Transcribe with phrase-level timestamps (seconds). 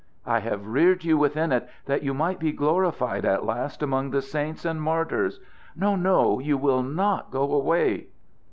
[0.25, 4.23] I have reared you within it that you might be glorified at last among the
[4.23, 5.39] saints and martyrs.
[5.75, 6.39] No, no!
[6.39, 8.07] You will not go away!"